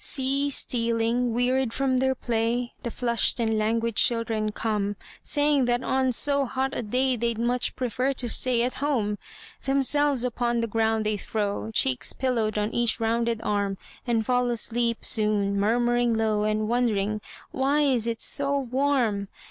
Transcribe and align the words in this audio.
See 0.03 0.49
stealing, 0.49 1.31
wearied 1.31 1.73
from 1.73 1.99
their 1.99 2.15
play, 2.15 2.73
The 2.81 2.89
flushed 2.89 3.39
and 3.39 3.55
languid 3.59 3.95
children 3.97 4.51
come, 4.51 4.95
Saying 5.21 5.65
that 5.65 5.83
on 5.83 6.11
so 6.11 6.47
hot 6.47 6.73
a 6.73 6.81
day 6.81 7.15
They'd 7.15 7.37
much 7.37 7.75
prefer 7.75 8.11
to 8.13 8.27
stay 8.27 8.63
at 8.63 8.73
home. 8.81 9.19
Themselves 9.65 10.23
upon 10.23 10.59
the 10.59 10.65
ground 10.65 11.05
they 11.05 11.17
throw, 11.17 11.69
Cheeks 11.69 12.13
pillowed 12.13 12.57
on 12.57 12.73
each 12.73 12.99
rounded 12.99 13.43
arm 13.43 13.77
And 14.07 14.25
fall 14.25 14.49
asleep 14.49 15.05
soon, 15.05 15.59
murmuring 15.59 16.15
low, 16.15 16.45
And 16.45 16.67
wondering 16.67 17.21
"why 17.51 17.81
it 17.83 18.07
is 18.07 18.23
so 18.23 18.57
warm?" 18.57 19.27